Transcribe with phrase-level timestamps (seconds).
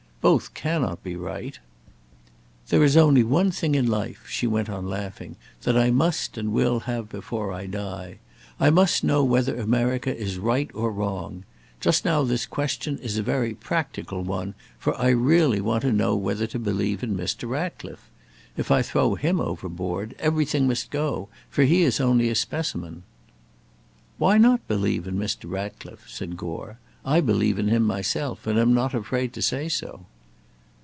[0.21, 1.57] Both cannot be right.
[2.69, 6.53] There is only one thing in life," she went on, laughing, "that I must and
[6.53, 8.19] will have before I die.
[8.59, 11.43] I must know whether America is right or wrong.
[11.79, 16.15] Just now this question is a very practical one, for I really want to know
[16.15, 17.49] whether to believe in Mr.
[17.49, 18.07] Ratcliffe.
[18.55, 23.01] If I throw him overboard, everything must go, for he is only a specimen."
[24.19, 25.49] "Why not believe in Mr.
[25.49, 30.05] Ratcliffe?" said Gore; "I believe in him myself, and am not afraid to say so."